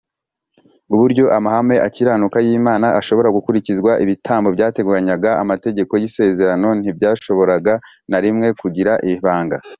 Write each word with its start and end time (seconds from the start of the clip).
uburyo 0.93 1.23
amahame 1.37 1.75
akiranuka 1.87 2.37
y 2.47 2.49
Imana 2.59 2.87
ashobora 2.99 3.33
gukurikizwa 3.37 3.91
Ibitambo 4.03 4.47
byateganywaga 4.55 5.31
n 5.35 5.37
Amategeko 5.43 5.93
y 6.01 6.05
isezerano 6.09 6.69
ntibyashoboraga 6.79 7.73
na 8.11 8.17
rimwe 8.23 8.47
kugira 8.61 8.93
ibanga 9.13 9.57